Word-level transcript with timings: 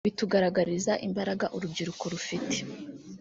bitugaragariza 0.07 0.93
imbaraga 1.07 1.45
urubyiruko 1.55 2.03
rufite 2.13 2.57